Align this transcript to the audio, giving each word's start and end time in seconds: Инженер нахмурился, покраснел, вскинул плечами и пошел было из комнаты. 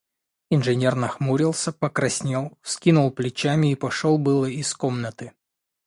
Инженер 0.49 0.95
нахмурился, 0.95 1.71
покраснел, 1.71 2.57
вскинул 2.63 3.11
плечами 3.11 3.71
и 3.71 3.75
пошел 3.75 4.17
было 4.17 4.47
из 4.47 4.73
комнаты. 4.73 5.33